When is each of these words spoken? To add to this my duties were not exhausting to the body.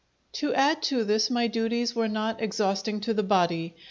To 0.31 0.51
add 0.55 0.81
to 0.89 1.03
this 1.03 1.29
my 1.29 1.45
duties 1.45 1.95
were 1.95 2.07
not 2.07 2.41
exhausting 2.41 3.01
to 3.01 3.13
the 3.13 3.21
body. 3.21 3.75